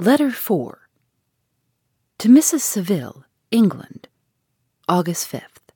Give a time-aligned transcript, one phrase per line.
[0.00, 0.78] Letter 4
[2.18, 2.60] To Mrs.
[2.60, 4.06] Saville, England,
[4.88, 5.72] August 5th.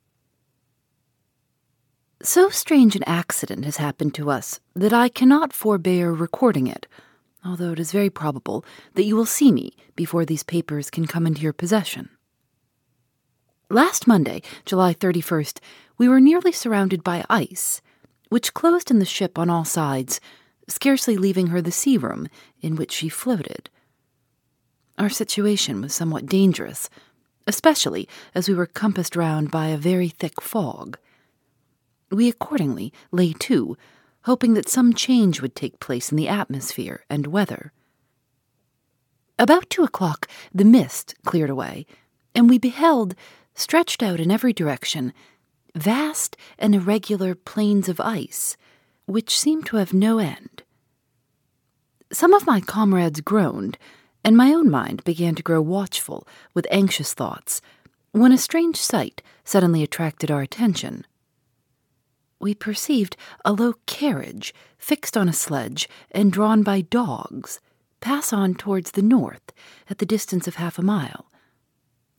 [2.23, 6.87] So strange an accident has happened to us that I cannot forbear recording it,
[7.45, 8.65] although it is very probable
[8.95, 12.09] that you will see me before these papers can come into your possession.
[13.69, 15.59] Last Monday, July 31st,
[15.99, 17.83] we were nearly surrounded by ice,
[18.29, 20.21] which closed in the ship on all sides,
[20.69, 22.29] scarcely leaving her the sea room
[22.61, 23.69] in which she floated.
[25.03, 26.89] Our situation was somewhat dangerous,
[27.49, 30.97] especially as we were compassed round by a very thick fog.
[32.13, 33.77] We accordingly lay to,
[34.27, 37.73] hoping that some change would take place in the atmosphere and weather.
[39.41, 41.85] About two o'clock, the mist cleared away,
[42.33, 43.17] and we beheld,
[43.57, 45.13] stretched out in every direction,
[45.75, 48.57] vast and irregular plains of ice,
[49.07, 50.63] which seemed to have no end.
[52.13, 53.79] Some of my comrades groaned
[54.25, 57.61] and my own mind began to grow watchful with anxious thoughts
[58.13, 61.07] when a strange sight suddenly attracted our attention.
[62.39, 67.61] We perceived a low carriage fixed on a sledge and drawn by dogs
[68.01, 69.53] pass on towards the north
[69.89, 71.27] at the distance of half a mile.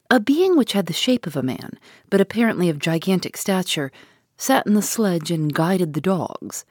[0.10, 1.78] A being which had the shape of a man,
[2.10, 3.92] but apparently of gigantic stature,
[4.38, 6.66] sat in the sledge and guided the dogs.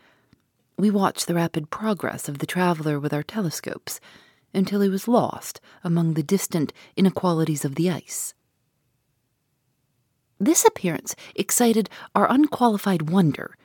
[0.79, 4.01] We watched the rapid progress of the traveler with our telescopes
[4.55, 8.35] until he was lost among the distant inequalities of the ice.
[10.39, 13.57] This appearance excited our unqualified wonder.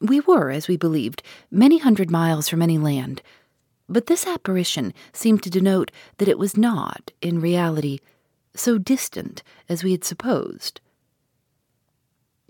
[0.00, 3.22] We were, as we believed, many hundred miles from any land,
[3.88, 8.00] but this apparition seemed to denote that it was not, in reality,
[8.54, 10.80] so distant as we had supposed.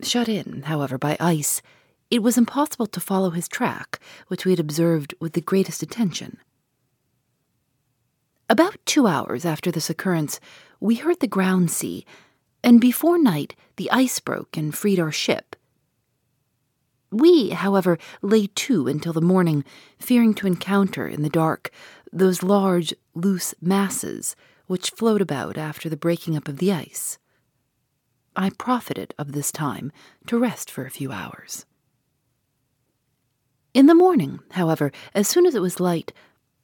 [0.03, 1.62] Shut in, however, by ice,
[2.11, 6.39] it was impossible to follow his track, which we had observed with the greatest attention.
[8.53, 10.39] About two hours after this occurrence,
[10.79, 12.05] we heard the ground sea,
[12.63, 15.57] and before night the ice broke and freed our ship.
[17.11, 19.65] We, however, lay to until the morning,
[19.99, 21.71] fearing to encounter in the dark
[22.13, 24.37] those large, loose masses
[24.67, 27.17] which float about after the breaking up of the ice.
[28.37, 29.93] I profited of this time
[30.27, 31.65] to rest for a few hours.
[33.73, 36.13] In the morning, however, as soon as it was light,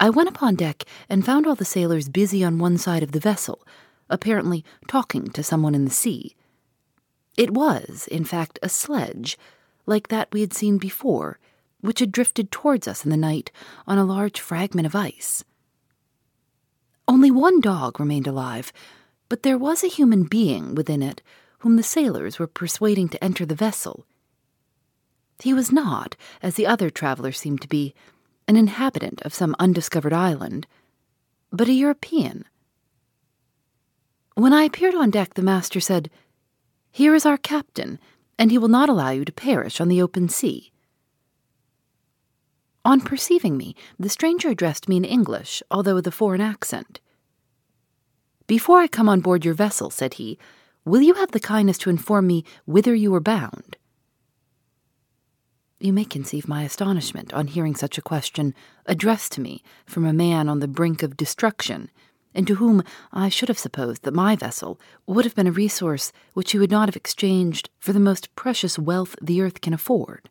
[0.01, 3.21] I went upon deck and found all the sailors busy on one side of the
[3.21, 3.67] vessel,
[4.09, 6.37] apparently talking to someone in the sea.
[7.37, 9.37] It was, in fact, a sledge,
[9.87, 11.39] like that we had seen before,
[11.81, 13.51] which had drifted towards us in the night
[13.87, 15.45] on a large fragment of ice.
[17.07, 18.73] Only one dog remained alive,
[19.29, 21.23] but there was a human being within it
[21.61, 24.07] whom the sailors were persuading to enter the vessel.
[25.41, 27.95] He was not, as the other traveler seemed to be,
[28.49, 30.67] an inhabitant of some undiscovered island,
[31.53, 32.45] but a European.
[34.35, 36.11] When I appeared on deck, the master said,
[36.91, 37.99] Here is our captain,
[38.39, 40.73] and he will not allow you to perish on the open sea.
[42.85, 47.01] On perceiving me, the stranger addressed me in English, although with a foreign accent.
[48.47, 50.39] Before I come on board your vessel, said he,
[50.87, 53.77] will you have the kindness to inform me whither you are bound?
[55.81, 58.53] You may conceive my astonishment on hearing such a question
[58.87, 61.91] addressed to me from a man on the brink of destruction,
[62.35, 66.13] and to whom I should have supposed that my vessel would have been a resource
[66.35, 70.29] which he would not have exchanged for the most precious wealth the earth can afford.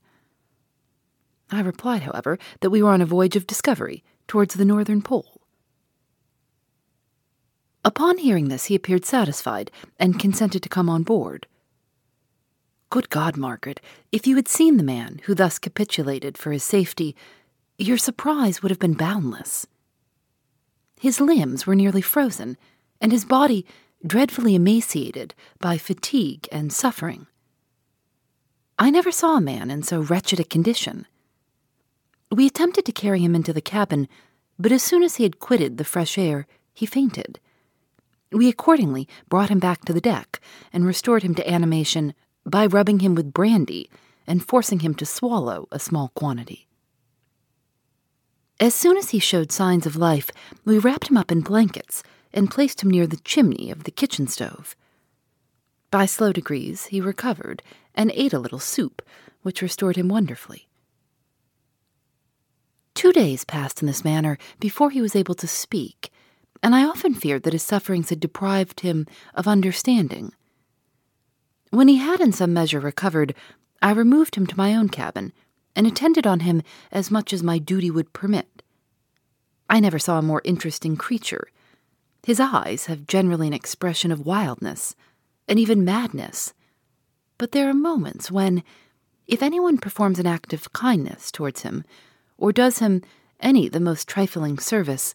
[1.49, 5.41] I replied, however, that we were on a voyage of discovery towards the northern pole.
[7.85, 11.47] Upon hearing this, he appeared satisfied and consented to come on board.
[12.89, 13.81] Good God, Margaret,
[14.11, 17.15] if you had seen the man who thus capitulated for his safety,
[17.77, 19.67] your surprise would have been boundless.
[20.99, 22.57] His limbs were nearly frozen,
[23.01, 23.65] and his body
[24.05, 27.27] dreadfully emaciated by fatigue and suffering.
[28.79, 31.07] I never saw a man in so wretched a condition.
[32.31, 34.07] We attempted to carry him into the cabin,
[34.57, 37.39] but as soon as he had quitted the fresh air, he fainted.
[38.31, 40.39] We accordingly brought him back to the deck
[40.71, 42.13] and restored him to animation
[42.49, 43.89] by rubbing him with brandy
[44.25, 46.67] and forcing him to swallow a small quantity.
[48.59, 50.31] As soon as he showed signs of life,
[50.65, 52.01] we wrapped him up in blankets
[52.33, 54.75] and placed him near the chimney of the kitchen stove.
[55.91, 57.61] By slow degrees, he recovered
[57.93, 59.01] and ate a little soup,
[59.43, 60.67] which restored him wonderfully.
[62.95, 66.11] Two days passed in this manner before he was able to speak,
[66.63, 69.05] and I often feared that his sufferings had deprived him
[69.35, 70.33] of understanding.
[71.69, 73.35] When he had in some measure recovered,
[73.81, 75.33] I removed him to my own cabin
[75.75, 78.63] and attended on him as much as my duty would permit.
[79.69, 81.47] I never saw a more interesting creature.
[82.23, 84.95] His eyes have generally an expression of wildness
[85.47, 86.53] and even madness.
[87.37, 88.63] But there are moments when,
[89.27, 91.83] if anyone performs an act of kindness towards him,
[92.37, 93.01] or does him
[93.39, 95.13] any the most trifling service,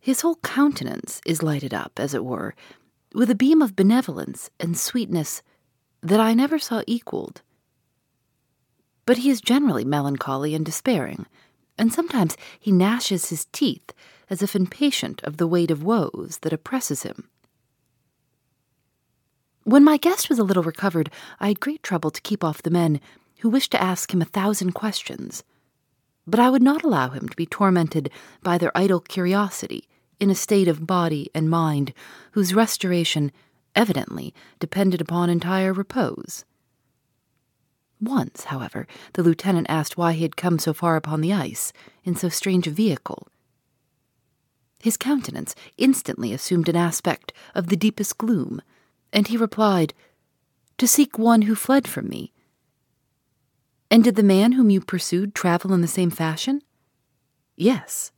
[0.00, 2.54] his whole countenance is lighted up, as it were,
[3.14, 5.42] with a beam of benevolence and sweetness
[6.02, 7.42] that I never saw equaled.
[9.06, 11.26] But he is generally melancholy and despairing,
[11.76, 13.92] and sometimes he gnashes his teeth
[14.30, 17.28] as if impatient of the weight of woes that oppresses him.
[19.64, 21.10] When my guest was a little recovered,
[21.40, 23.00] I had great trouble to keep off the men
[23.40, 25.42] who wished to ask him a thousand questions
[26.28, 28.10] but I would not allow him to be tormented
[28.42, 29.88] by their idle curiosity
[30.20, 31.94] in a state of body and mind
[32.32, 33.32] whose restoration
[33.78, 36.44] evidently depended upon entire repose.
[38.00, 41.72] Once, however, the lieutenant asked why he had come so far upon the ice
[42.04, 43.28] in so strange a vehicle.
[44.80, 48.60] His countenance instantly assumed an aspect of the deepest gloom,
[49.12, 49.94] and he replied,
[50.76, 52.32] To seek one who fled from me
[53.90, 56.62] and did the man whom you pursued travel in the same fashion?
[57.56, 58.12] Yes.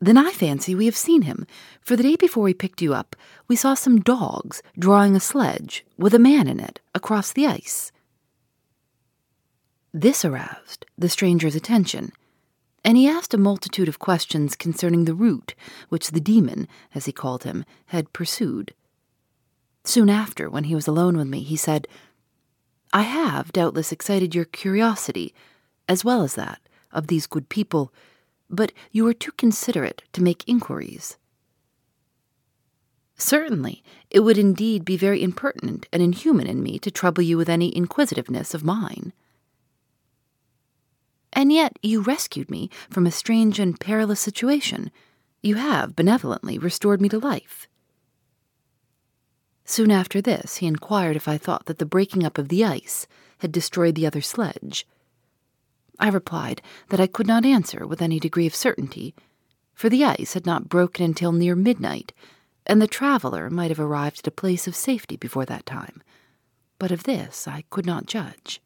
[0.00, 1.46] Then I fancy we have seen him,
[1.82, 3.14] for the day before we picked you up,
[3.48, 7.92] we saw some dogs drawing a sledge with a man in it across the ice.
[9.92, 12.12] This aroused the stranger's attention,
[12.82, 15.54] and he asked a multitude of questions concerning the route
[15.90, 18.72] which the demon, as he called him, had pursued.
[19.84, 21.86] Soon after, when he was alone with me, he said,
[22.92, 25.34] I have doubtless excited your curiosity,
[25.88, 26.60] as well as that
[26.90, 27.92] of these good people,
[28.50, 31.16] but you are too considerate to make inquiries.
[33.16, 37.48] Certainly, it would indeed be very impertinent and inhuman in me to trouble you with
[37.48, 39.12] any inquisitiveness of mine.
[41.32, 44.90] And yet you rescued me from a strange and perilous situation.
[45.42, 47.68] You have benevolently restored me to life.
[49.64, 53.06] Soon after this, he inquired if I thought that the breaking up of the ice
[53.38, 54.86] had destroyed the other sledge.
[56.00, 59.14] I replied that I could not answer with any degree of certainty,
[59.74, 62.12] for the ice had not broken until near midnight,
[62.66, 66.02] and the traveler might have arrived at a place of safety before that time.
[66.78, 68.60] But of this I could not judge.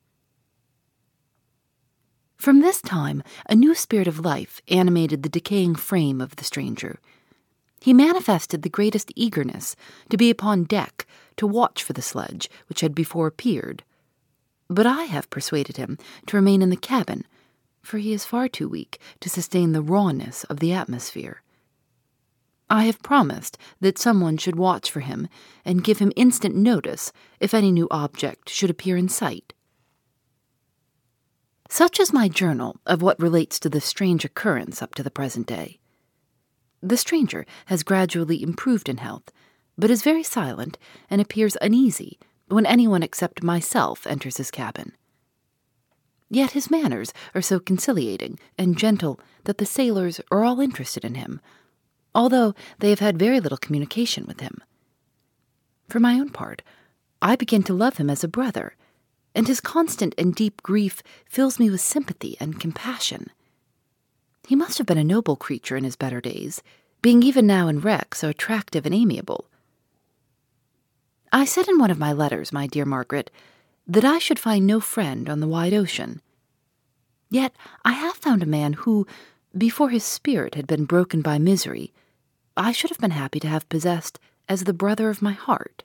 [2.37, 6.99] From this time, a new spirit of life animated the decaying frame of the stranger
[7.85, 9.77] he manifested the greatest eagerness
[10.09, 11.07] to be upon deck
[11.37, 13.85] to watch for the sledge which had before appeared.
[14.69, 17.25] But I have persuaded him to remain in the cabin,
[17.83, 21.43] for he is far too weak to sustain the rawness of the atmosphere.
[22.71, 25.29] I have promised that someone should watch for him
[25.65, 29.53] and give him instant notice if any new object should appear in sight.
[31.69, 35.47] Such is my journal of what relates to this strange occurrence up to the present
[35.47, 35.79] day.
[36.83, 39.31] The stranger has gradually improved in health,
[39.77, 40.79] but is very silent
[41.11, 44.93] and appears uneasy when anyone except myself enters his cabin.
[46.31, 51.15] Yet his manners are so conciliating and gentle that the sailors are all interested in
[51.15, 51.41] him,
[52.15, 54.59] although they have had very little communication with him.
[55.89, 56.63] For my own part,
[57.21, 58.77] I begin to love him as a brother,
[59.35, 63.31] and his constant and deep grief fills me with sympathy and compassion.
[64.47, 66.63] He must have been a noble creature in his better days,
[67.03, 69.47] being even now in wreck so attractive and amiable.
[71.35, 73.29] I said in one of my letters, my dear Margaret,
[73.89, 76.23] that I should find no friend on the wide ocean.
[77.29, 79.05] Yet I have found a man who,
[79.59, 81.93] before his spirit had been broken by misery,
[82.57, 85.83] I should have been happy to have possessed as the brother of my heart.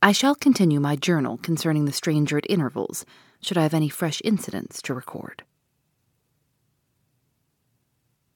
[0.00, 3.04] I shall continue my journal concerning the stranger at intervals,
[3.42, 5.42] should I have any fresh incidents to record.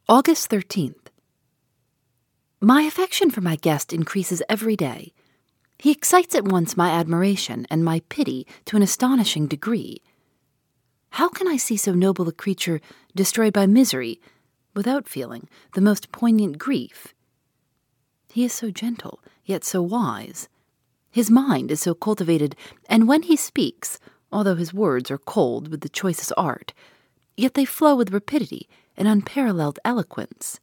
[0.06, 1.06] August 13th.
[2.60, 5.14] My affection for my guest increases every day.
[5.78, 10.02] He excites at once my admiration and my pity to an astonishing degree.
[11.10, 12.80] How can I see so noble a creature
[13.14, 14.20] destroyed by misery
[14.74, 17.14] without feeling the most poignant grief?
[18.32, 20.48] He is so gentle, yet so wise.
[21.10, 22.54] His mind is so cultivated,
[22.88, 23.98] and when he speaks,
[24.30, 26.74] although his words are cold with the choicest art,
[27.36, 30.60] yet they flow with rapidity and unparalleled eloquence.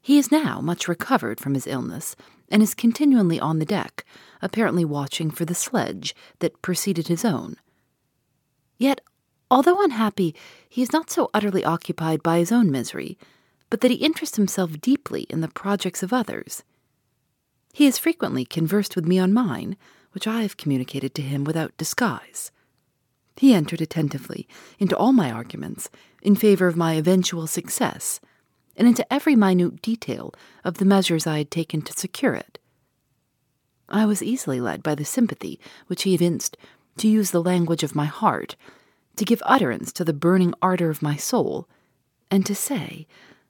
[0.00, 2.14] He is now much recovered from his illness
[2.50, 4.04] and is continually on the deck,
[4.40, 7.56] apparently watching for the sledge that preceded his own.
[8.78, 9.00] Yet,
[9.50, 10.34] although unhappy,
[10.68, 13.18] he is not so utterly occupied by his own misery,
[13.70, 16.62] but that he interests himself deeply in the projects of others.
[17.72, 19.76] He has frequently conversed with me on mine,
[20.12, 22.50] which I have communicated to him without disguise.
[23.36, 25.90] He entered attentively into all my arguments
[26.22, 28.20] in favor of my eventual success,
[28.78, 30.32] and into every minute detail
[30.64, 32.58] of the measures I had taken to secure it.
[33.88, 36.56] I was easily led by the sympathy which he evinced
[36.98, 38.56] to use the language of my heart,
[39.16, 41.68] to give utterance to the burning ardor of my soul,
[42.30, 43.06] and to say,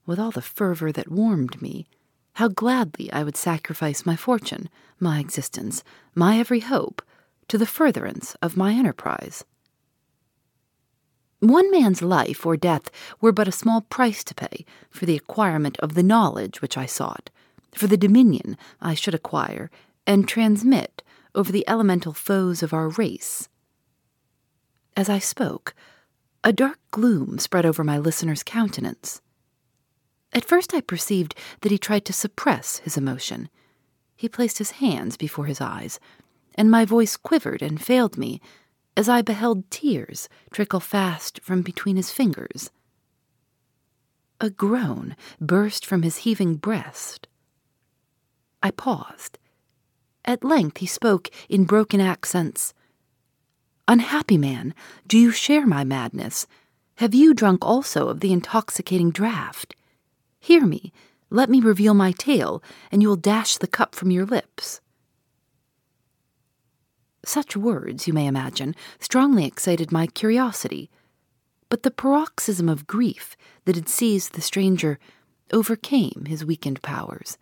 [0.07, 1.87] with all the fervor that warmed me,
[2.35, 5.83] how gladly I would sacrifice my fortune, my existence,
[6.15, 7.03] my every hope,
[7.49, 9.45] to the furtherance of my enterprise.
[11.41, 12.91] One man's life or death
[13.21, 16.87] were but a small price to pay for the acquirement of the knowledge which I
[16.87, 17.31] sought,
[17.73, 19.71] for the dominion I should acquire
[20.07, 21.03] and transmit
[21.35, 23.49] over the elemental foes of our race.
[24.97, 25.75] As I spoke,
[26.43, 29.21] a dark gloom spread over my listener's countenance.
[30.33, 33.49] At first I perceived that he tried to suppress his emotion.
[34.17, 36.01] He placed his hands before his eyes,
[36.57, 38.41] and my voice quivered and failed me
[38.99, 42.73] as I beheld tears trickle fast from between his fingers.
[44.41, 47.29] A groan burst from his heaving breast.
[48.61, 49.39] I paused.
[50.25, 52.75] At length he spoke in broken accents.
[53.87, 54.75] Unhappy man,
[55.07, 56.49] do you share my madness?
[56.97, 59.75] Have you drunk also of the intoxicating draught?
[60.41, 60.93] Hear me,
[61.31, 64.81] let me reveal my tale, and you will dash the cup from your lips.
[67.29, 70.89] Such words, you may imagine, strongly excited my curiosity.
[71.69, 74.99] But the paroxysm of grief that had seized the stranger
[75.53, 77.37] overcame his weakened powers,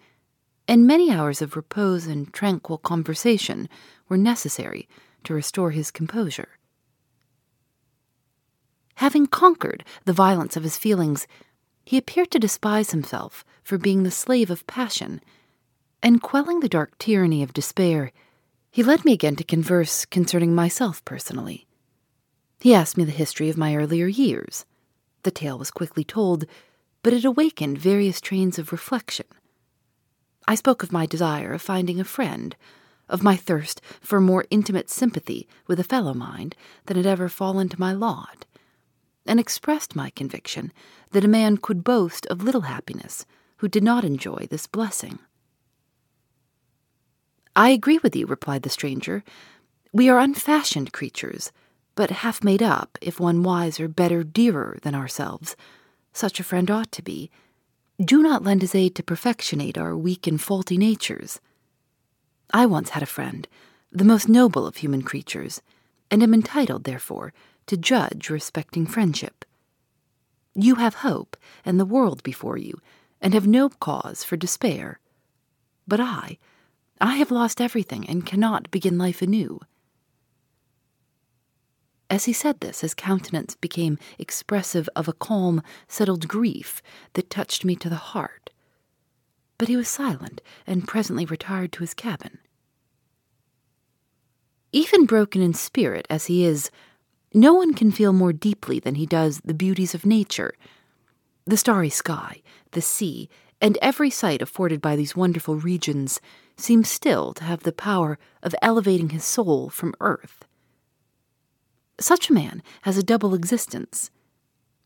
[0.66, 3.68] and many hours of repose and tranquil conversation
[4.08, 4.88] were necessary
[5.22, 6.58] to restore his composure.
[8.96, 11.28] Having conquered the violence of his feelings,
[11.84, 15.20] he appeared to despise himself for being the slave of passion,
[16.02, 18.10] and quelling the dark tyranny of despair,
[18.70, 21.66] he led me again to converse concerning myself personally.
[22.60, 24.64] He asked me the history of my earlier years.
[25.22, 26.44] The tale was quickly told,
[27.02, 29.26] but it awakened various trains of reflection.
[30.48, 32.56] I spoke of my desire of finding a friend,
[33.08, 36.54] of my thirst for more intimate sympathy with a fellow mind
[36.86, 38.46] than had ever fallen to my lot,
[39.26, 40.72] and expressed my conviction
[41.10, 43.26] that a man could boast of little happiness
[43.58, 45.18] who did not enjoy this blessing.
[47.56, 49.24] I agree with you, replied the stranger.
[49.90, 51.52] We are unfashioned creatures,
[51.94, 55.56] but half made up, if one wiser, better, dearer than ourselves.
[56.12, 57.30] Such a friend ought to be.
[57.98, 61.40] Do not lend his aid to perfectionate our weak and faulty natures.
[62.52, 63.48] I once had a friend,
[63.90, 65.62] the most noble of human creatures,
[66.10, 67.32] and am entitled, therefore,
[67.68, 69.46] to judge respecting friendship.
[70.54, 72.82] You have hope and the world before you,
[73.22, 75.00] and have no cause for despair.
[75.88, 76.36] But I,
[77.00, 79.60] I have lost everything and cannot begin life anew.
[82.08, 86.80] As he said this, his countenance became expressive of a calm, settled grief
[87.14, 88.50] that touched me to the heart.
[89.58, 92.38] But he was silent and presently retired to his cabin.
[94.72, 96.70] Even broken in spirit as he is,
[97.34, 100.54] no one can feel more deeply than he does the beauties of nature
[101.48, 103.28] the starry sky, the sea,
[103.60, 106.20] and every sight afforded by these wonderful regions
[106.56, 110.44] seems still to have the power of elevating his soul from earth.
[111.98, 114.10] Such a man has a double existence.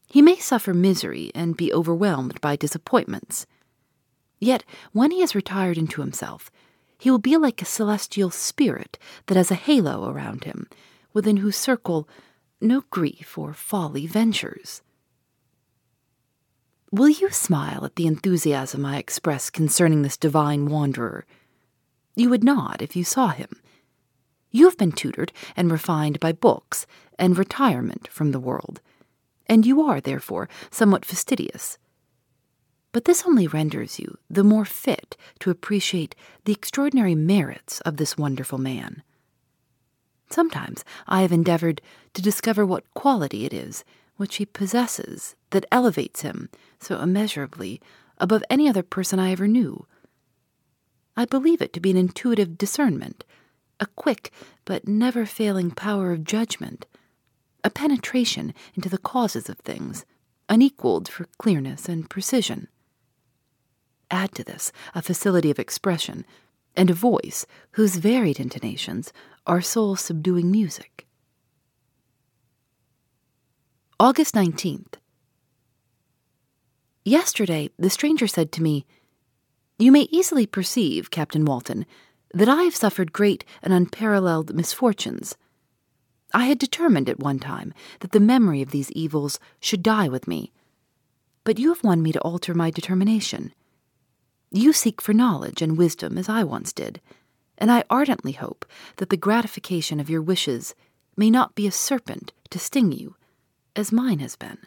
[0.09, 3.47] He may suffer misery and be overwhelmed by disappointments.
[4.39, 6.50] Yet, when he has retired into himself,
[6.99, 10.69] he will be like a celestial spirit that has a halo around him,
[11.12, 12.09] within whose circle
[12.61, 14.83] no grief or folly ventures.
[16.93, 21.25] Will you smile at the enthusiasm I express concerning this divine wanderer?
[22.21, 23.49] You would not if you saw him.
[24.50, 26.87] You have been tutored and refined by books
[27.19, 28.83] and retirement from the world,
[29.47, 31.79] and you are, therefore, somewhat fastidious.
[32.93, 38.19] But this only renders you the more fit to appreciate the extraordinary merits of this
[38.19, 39.03] wonderful man.
[40.29, 41.81] Sometimes I have endeavored
[42.12, 43.83] to discover what quality it is
[44.17, 46.50] which he possesses that elevates him
[46.81, 47.81] so immeasurably
[48.19, 49.87] above any other person I ever knew.
[51.17, 53.25] I believe it to be an intuitive discernment,
[53.79, 54.33] a quick
[54.64, 56.87] but never failing power of judgment,
[57.64, 60.05] a penetration into the causes of things,
[60.49, 62.69] unequaled for clearness and precision.
[64.11, 66.25] Add to this a facility of expression
[66.76, 69.12] and a voice whose varied intonations
[69.47, 71.07] are soul subduing music.
[73.99, 74.95] August 19th.
[77.05, 78.87] Yesterday, the stranger said to me,
[79.81, 81.87] You may easily perceive, Captain Walton,
[82.35, 85.39] that I have suffered great and unparalleled misfortunes.
[86.35, 90.29] I had determined at one time that the memory of these evils should die with
[90.29, 90.53] me.
[91.45, 93.55] But you have won me to alter my determination.
[94.51, 97.01] You seek for knowledge and wisdom as I once did,
[97.57, 100.75] and I ardently hope that the gratification of your wishes
[101.17, 103.17] may not be a serpent to sting you,
[103.75, 104.59] as mine has been.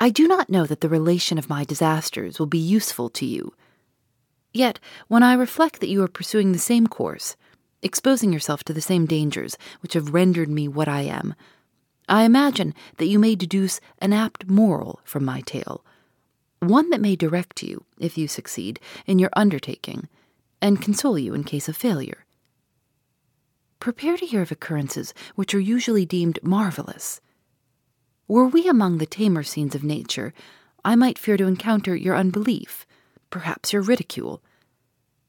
[0.00, 3.54] I do not know that the relation of my disasters will be useful to you.
[4.52, 4.78] Yet,
[5.08, 7.36] when I reflect that you are pursuing the same course,
[7.82, 11.34] exposing yourself to the same dangers which have rendered me what I am,
[12.08, 15.84] I imagine that you may deduce an apt moral from my tale
[16.60, 20.08] one that may direct you, if you succeed, in your undertaking,
[20.60, 22.24] and console you in case of failure.
[23.80, 27.20] Prepare to hear of occurrences which are usually deemed marvelous.
[28.28, 30.34] Were we among the tamer scenes of nature,
[30.84, 32.86] I might fear to encounter your unbelief,
[33.30, 34.42] perhaps your ridicule.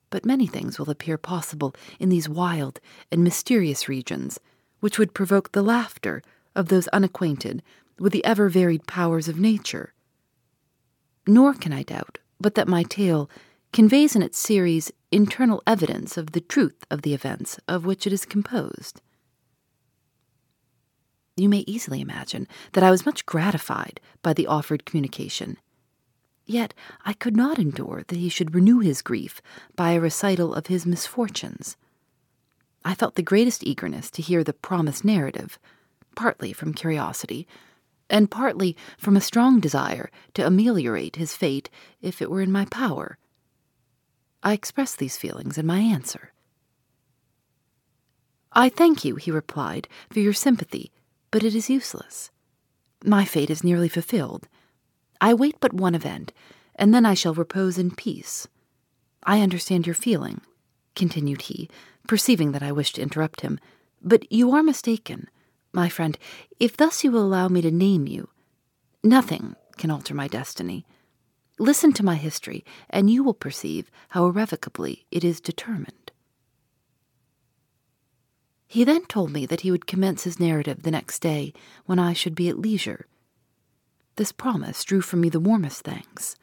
[0.10, 2.80] But many things will appear possible in these wild
[3.12, 4.40] and mysterious regions,
[4.82, 6.22] which would provoke the laughter
[6.56, 7.64] of those unacquainted
[7.98, 9.94] with the ever varied powers of nature.
[11.26, 13.30] Nor can I doubt but that my tale
[13.74, 18.14] conveys in its series internal evidence of the truth of the events of which it
[18.14, 19.02] is composed.
[21.40, 25.58] You may easily imagine that I was much gratified by the offered communication.
[26.46, 26.74] Yet
[27.06, 29.42] I could not endure that he should renew his grief
[29.74, 31.78] by a recital of his misfortunes.
[32.84, 35.58] I felt the greatest eagerness to hear the promised narrative,
[36.14, 37.48] partly from curiosity,
[38.10, 41.70] and partly from a strong desire to ameliorate his fate
[42.02, 43.18] if it were in my power.
[44.44, 46.34] I expressed these feelings in my answer.
[48.52, 50.92] I thank you, he replied, for your sympathy,
[51.32, 52.32] but it is useless.
[53.04, 54.48] My fate is nearly fulfilled.
[55.22, 56.34] I wait but one event,
[56.76, 58.48] and then I shall repose in peace.
[59.24, 60.42] I understand your feeling,
[60.96, 61.70] continued he,
[62.08, 63.60] perceiving that I wished to interrupt him,
[64.02, 65.30] but you are mistaken.
[65.72, 66.18] My friend,
[66.60, 68.30] if thus you will allow me to name you,
[69.04, 70.86] nothing can alter my destiny.
[71.60, 75.99] Listen to my history, and you will perceive how irrevocably it is determined.
[78.72, 81.54] He then told me that he would commence his narrative the next day
[81.88, 83.08] when I should be at leisure.
[84.16, 86.36] This promise drew from me the warmest thanks.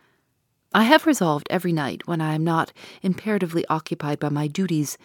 [0.74, 4.98] I have resolved every night when I am not imperatively occupied by my duties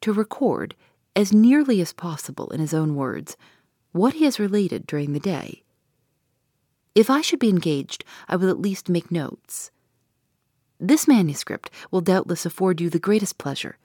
[0.00, 0.74] to record,
[1.14, 3.36] as nearly as possible in his own words,
[3.92, 5.64] what he has related during the day.
[6.94, 9.70] If I should be engaged, I will at least make notes.
[10.80, 13.76] This manuscript will doubtless afford you the greatest pleasure.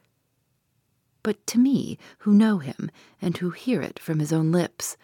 [1.23, 4.97] But to me, who know him, and who hear it from his own lips,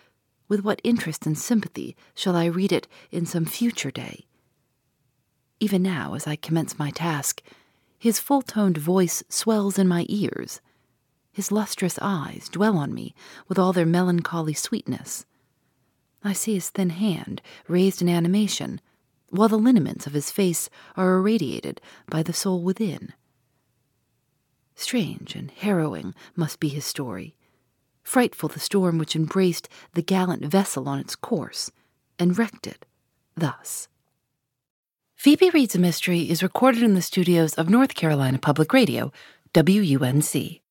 [0.48, 4.26] with what interest and sympathy shall I read it in some future day?
[5.60, 7.42] Even now, as I commence my task,
[7.98, 10.62] his full toned voice swells in my ears
[11.36, 13.14] his lustrous eyes dwell on me
[13.50, 15.26] with all their melancholy sweetness.
[16.24, 18.80] I see his thin hand raised in animation,
[19.32, 23.12] while the lineaments of his face are irradiated by the soul within.
[24.76, 27.36] Strange and harrowing must be his story.
[28.04, 31.72] Frightful the storm which embraced the gallant vessel on its course
[32.20, 32.86] and wrecked it
[33.36, 33.88] thus.
[35.16, 39.12] Phoebe Reads a Mystery is recorded in the studios of North Carolina Public Radio,
[39.56, 40.62] WUNC.